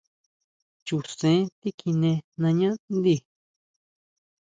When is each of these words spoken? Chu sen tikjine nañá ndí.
Chu 0.85 0.97
sen 1.17 1.39
tikjine 1.61 2.11
nañá 2.41 2.69
ndí. 2.95 3.15